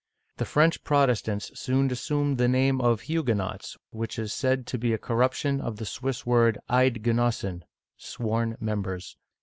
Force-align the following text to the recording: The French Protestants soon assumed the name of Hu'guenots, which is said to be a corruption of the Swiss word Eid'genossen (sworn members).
The 0.37 0.45
French 0.45 0.83
Protestants 0.83 1.51
soon 1.53 1.91
assumed 1.91 2.39
the 2.39 2.47
name 2.47 2.81
of 2.81 3.01
Hu'guenots, 3.01 3.77
which 3.91 4.17
is 4.17 4.33
said 4.33 4.65
to 4.65 4.79
be 4.79 4.93
a 4.93 4.97
corruption 4.97 5.61
of 5.61 5.75
the 5.77 5.85
Swiss 5.85 6.25
word 6.25 6.57
Eid'genossen 6.69 7.61
(sworn 7.97 8.57
members). 8.59 9.15